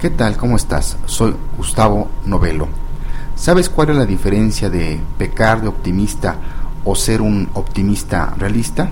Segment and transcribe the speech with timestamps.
[0.00, 0.38] ¿Qué tal?
[0.38, 0.96] ¿Cómo estás?
[1.04, 2.68] Soy Gustavo Novelo.
[3.36, 6.36] ¿Sabes cuál es la diferencia de pecar de optimista
[6.86, 8.88] o ser un optimista realista?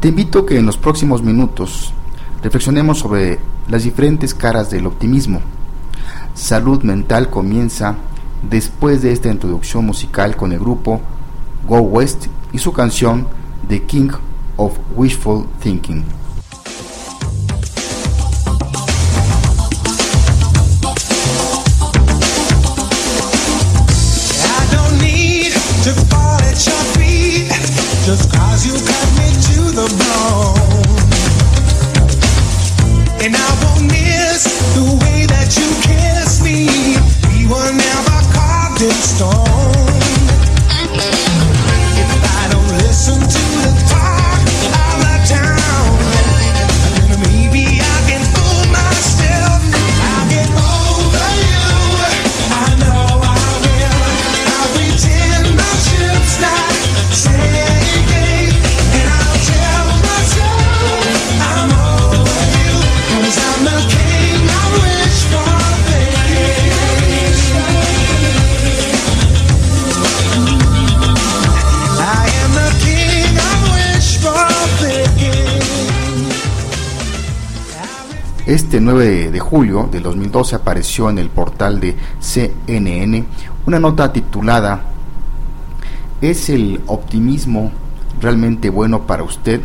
[0.00, 1.92] Te invito a que en los próximos minutos
[2.42, 5.42] reflexionemos sobre las diferentes caras del optimismo.
[6.32, 7.94] Salud Mental comienza
[8.48, 11.02] después de esta introducción musical con el grupo
[11.68, 13.26] Go West y su canción
[13.68, 14.12] The King
[14.56, 16.17] of Wishful Thinking.
[29.88, 30.27] To
[78.48, 83.26] Este 9 de julio del 2012 apareció en el portal de CNN
[83.66, 84.84] una nota titulada
[86.22, 87.70] ¿Es el optimismo
[88.22, 89.60] realmente bueno para usted?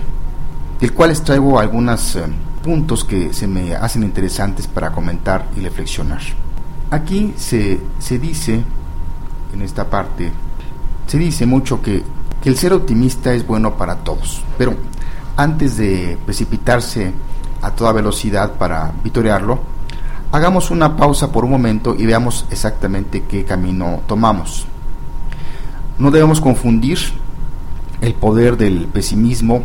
[0.81, 2.23] Del cual les traigo algunos eh,
[2.61, 6.19] puntos que se me hacen interesantes para comentar y reflexionar.
[6.91, 8.65] Aquí se, se dice,
[9.53, 10.29] en esta parte,
[11.07, 12.03] se dice mucho que,
[12.41, 14.75] que el ser optimista es bueno para todos, pero
[15.37, 17.13] antes de precipitarse
[17.63, 19.59] a toda velocidad para vitorearlo,
[20.31, 24.67] hagamos una pausa por un momento y veamos exactamente qué camino tomamos.
[25.97, 26.99] No debemos confundir
[28.01, 29.63] el poder del pesimismo,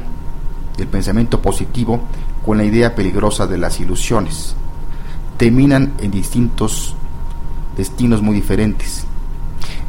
[0.76, 2.00] del pensamiento positivo,
[2.47, 4.54] con la idea peligrosa de las ilusiones.
[5.37, 6.94] Terminan en distintos
[7.76, 9.04] destinos muy diferentes.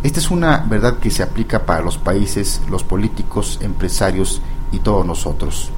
[0.01, 5.05] Esta es una verdad que se aplica para los países, los políticos, empresarios y todos
[5.05, 5.71] nosotros.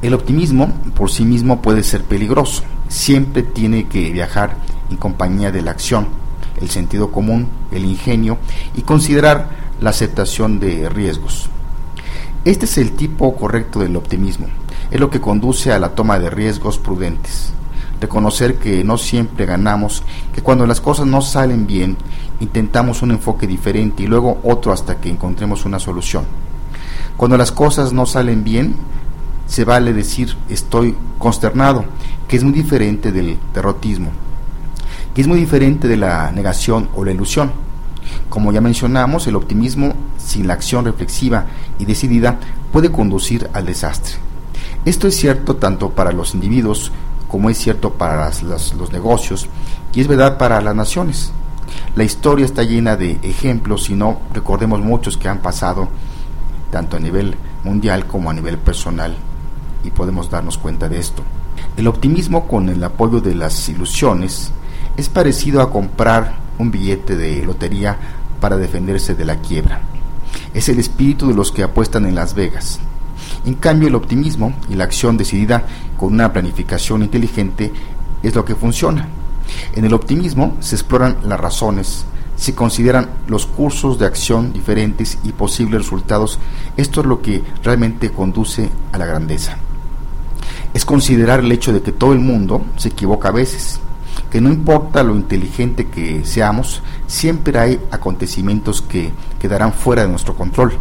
[0.00, 2.62] El optimismo por sí mismo puede ser peligroso.
[2.88, 4.56] Siempre tiene que viajar
[4.90, 6.06] en compañía de la acción,
[6.60, 8.38] el sentido común, el ingenio
[8.76, 9.48] y considerar
[9.80, 11.48] la aceptación de riesgos.
[12.44, 14.46] Este es el tipo correcto del optimismo.
[14.92, 17.52] Es lo que conduce a la toma de riesgos prudentes.
[18.00, 21.96] Reconocer que no siempre ganamos, que cuando las cosas no salen bien,
[22.38, 26.24] intentamos un enfoque diferente y luego otro hasta que encontremos una solución.
[27.16, 28.76] Cuando las cosas no salen bien,
[29.48, 31.84] se vale decir estoy consternado,
[32.28, 34.10] que es muy diferente del derrotismo,
[35.14, 37.50] que es muy diferente de la negación o la ilusión.
[38.28, 41.46] Como ya mencionamos, el optimismo sin la acción reflexiva
[41.78, 42.38] y decidida
[42.72, 44.14] puede conducir al desastre.
[44.84, 46.92] Esto es cierto tanto para los individuos
[47.26, 49.48] como es cierto para los negocios
[49.94, 51.32] y es verdad para las naciones.
[51.96, 55.88] La historia está llena de ejemplos y no recordemos muchos que han pasado
[56.70, 57.34] tanto a nivel
[57.64, 59.16] mundial como a nivel personal
[59.84, 61.22] y podemos darnos cuenta de esto.
[61.76, 64.52] El optimismo con el apoyo de las ilusiones
[64.96, 67.96] es parecido a comprar un billete de lotería
[68.40, 69.80] para defenderse de la quiebra.
[70.54, 72.80] Es el espíritu de los que apuestan en Las Vegas.
[73.44, 75.64] En cambio, el optimismo y la acción decidida
[75.96, 77.72] con una planificación inteligente
[78.22, 79.08] es lo que funciona.
[79.74, 82.04] En el optimismo se exploran las razones,
[82.36, 86.38] se consideran los cursos de acción diferentes y posibles resultados.
[86.76, 89.58] Esto es lo que realmente conduce a la grandeza.
[90.74, 93.80] Es considerar el hecho de que todo el mundo se equivoca a veces,
[94.30, 100.34] que no importa lo inteligente que seamos, siempre hay acontecimientos que quedarán fuera de nuestro
[100.36, 100.72] control,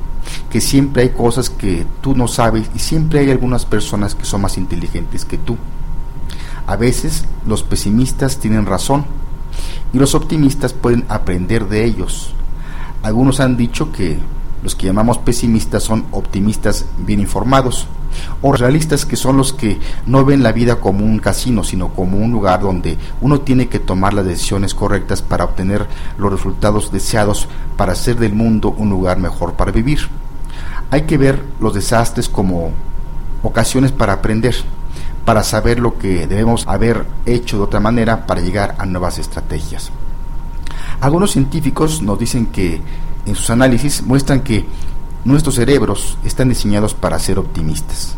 [0.49, 4.41] que siempre hay cosas que tú no sabes y siempre hay algunas personas que son
[4.41, 5.57] más inteligentes que tú.
[6.65, 9.05] A veces los pesimistas tienen razón
[9.93, 12.33] y los optimistas pueden aprender de ellos.
[13.03, 14.19] Algunos han dicho que
[14.63, 17.87] los que llamamos pesimistas son optimistas bien informados
[18.41, 22.17] o realistas que son los que no ven la vida como un casino, sino como
[22.17, 25.87] un lugar donde uno tiene que tomar las decisiones correctas para obtener
[26.17, 30.09] los resultados deseados para hacer del mundo un lugar mejor para vivir.
[30.89, 32.71] Hay que ver los desastres como
[33.43, 34.55] ocasiones para aprender,
[35.25, 39.91] para saber lo que debemos haber hecho de otra manera para llegar a nuevas estrategias.
[41.01, 42.81] Algunos científicos nos dicen que
[43.27, 44.65] en sus análisis muestran que
[45.25, 48.15] nuestros cerebros están diseñados para ser optimistas.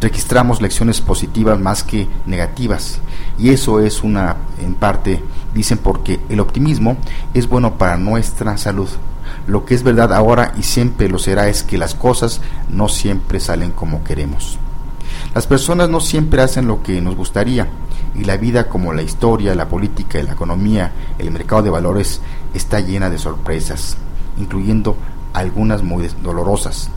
[0.00, 3.00] registramos lecciones positivas más que negativas.
[3.38, 5.22] Y eso es una, en parte,
[5.54, 6.96] dicen porque el optimismo
[7.34, 8.88] es bueno para nuestra salud.
[9.46, 13.40] Lo que es verdad ahora y siempre lo será es que las cosas no siempre
[13.40, 14.58] salen como queremos.
[15.34, 17.68] Las personas no siempre hacen lo que nos gustaría
[18.14, 22.20] y la vida como la historia, la política, la economía, el mercado de valores
[22.54, 23.96] está llena de sorpresas,
[24.40, 24.96] incluyendo
[25.32, 26.90] algunas muy dolorosas.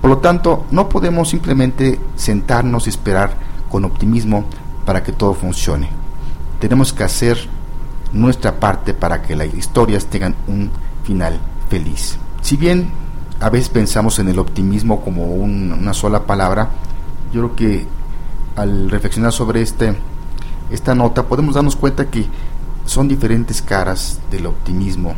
[0.00, 3.34] Por lo tanto, no podemos simplemente sentarnos y esperar
[3.70, 4.44] con optimismo
[4.84, 5.88] para que todo funcione.
[6.58, 7.48] Tenemos que hacer
[8.12, 10.70] nuestra parte para que las historias tengan un
[11.04, 11.38] final
[11.68, 12.18] feliz.
[12.42, 12.90] Si bien
[13.40, 16.70] a veces pensamos en el optimismo como un, una sola palabra,
[17.32, 17.86] yo creo que
[18.56, 19.94] al reflexionar sobre este,
[20.70, 22.26] esta nota podemos darnos cuenta que
[22.84, 25.14] son diferentes caras del optimismo.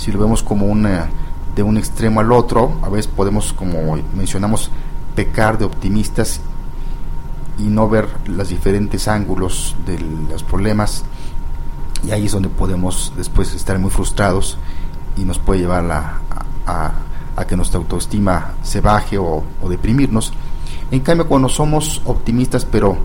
[0.00, 1.10] Si lo vemos como una
[1.54, 4.70] de un extremo al otro, a veces podemos, como mencionamos,
[5.14, 6.40] pecar de optimistas
[7.58, 11.04] y no ver los diferentes ángulos de los problemas
[12.02, 14.56] y ahí es donde podemos después estar muy frustrados
[15.18, 16.20] y nos puede llevar a,
[17.36, 20.32] a, que nuestra autoestima se baje o, o deprimirnos.
[20.90, 22.96] En cambio, cuando somos optimistas pero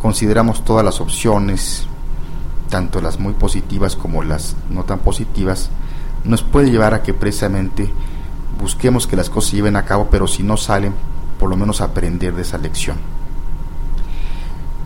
[0.00, 1.88] consideramos todas las opciones,
[2.70, 5.70] tanto las muy positivas como las no tan positivas,
[6.24, 7.90] nos puede llevar a que precisamente
[8.60, 10.94] busquemos que las cosas se lleven a cabo, pero si no salen,
[11.38, 12.96] por lo menos aprender de esa lección.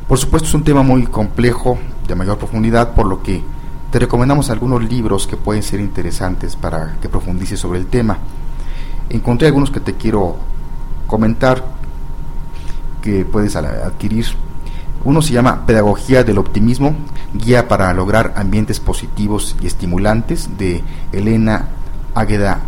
[0.09, 3.43] Por supuesto es un tema muy complejo, de mayor profundidad, por lo que
[3.93, 8.19] te recomendamos algunos libros que pueden ser interesantes para que profundices sobre el tema.
[9.09, 10.37] Encontré algunos que te quiero
[11.07, 11.65] comentar
[13.03, 14.27] que puedes adquirir.
[15.03, 16.95] Uno se llama Pedagogía del Optimismo,
[17.33, 21.69] guía para lograr ambientes positivos y estimulantes de Elena
[22.15, 22.61] Águeda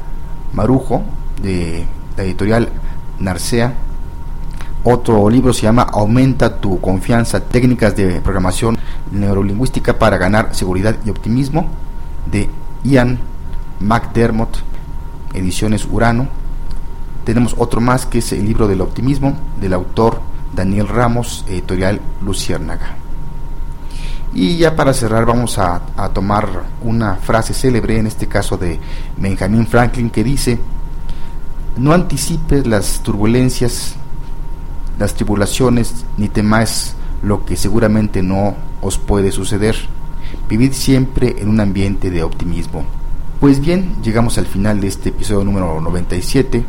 [0.55, 1.03] Marujo,
[1.43, 1.85] de
[2.17, 2.71] la editorial
[3.19, 3.75] Narcea.
[4.83, 8.79] Otro libro se llama Aumenta tu confianza, técnicas de programación
[9.11, 11.67] neurolingüística para ganar seguridad y optimismo,
[12.31, 12.49] de
[12.83, 13.19] Ian
[13.79, 14.57] McDermott,
[15.35, 16.29] ediciones Urano.
[17.25, 22.97] Tenemos otro más que es el libro del optimismo, del autor Daniel Ramos, editorial Luciérnaga.
[24.35, 25.83] Y ya para cerrar vamos a,
[26.15, 26.49] tomar
[26.83, 28.79] una frase célebre, en este caso de
[29.19, 30.59] Benjamin Franklin, que dice,
[31.77, 33.95] no anticipes las turbulencias,
[34.99, 39.77] las tribulaciones, ni temáis lo que seguramente no os puede suceder.
[40.49, 42.85] Vivid siempre en un ambiente de optimismo.
[43.39, 46.65] Pues bien, llegamos al final de este episodio número 97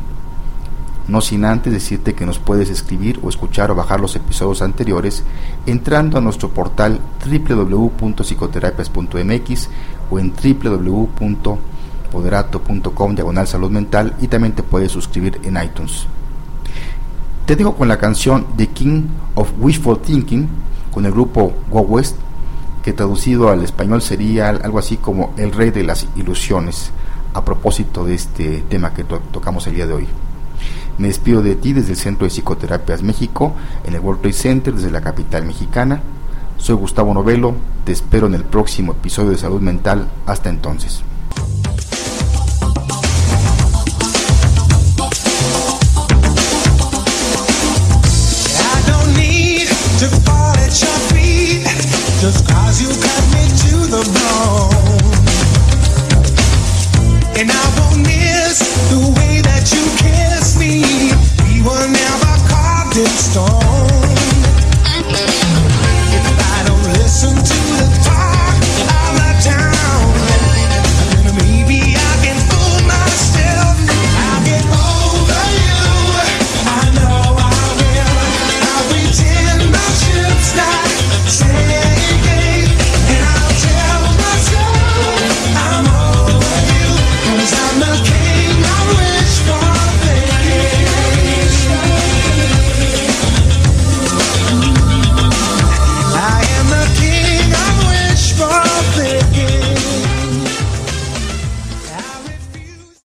[1.07, 5.23] no sin antes decirte que nos puedes escribir o escuchar o bajar los episodios anteriores
[5.65, 9.69] entrando a nuestro portal www.psicoterapias.mx
[10.09, 16.07] o en www.poderato.com diagonal salud mental y también te puedes suscribir en iTunes.
[17.45, 20.47] Te dejo con la canción The King of Wishful Thinking
[20.93, 22.15] con el grupo Go West
[22.83, 26.91] que traducido al español sería algo así como el rey de las ilusiones
[27.33, 30.07] a propósito de este tema que to tocamos el día de hoy.
[30.97, 33.53] Me despido de ti desde el Centro de Psicoterapias México,
[33.85, 36.01] en el World Trade Center, desde la capital mexicana.
[36.57, 40.07] Soy Gustavo Novelo, te espero en el próximo episodio de Salud Mental.
[40.25, 41.03] Hasta entonces.